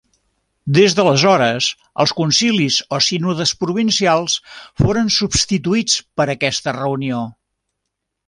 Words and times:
Des 0.75 0.93
d'aleshores, 0.99 1.65
els 2.03 2.13
concilis 2.19 2.77
o 2.97 3.01
sínodes 3.07 3.53
provincials 3.65 4.39
foren 4.83 5.13
substituïts 5.17 5.99
per 6.21 6.27
aquesta 6.35 6.77
reunió. 6.81 7.21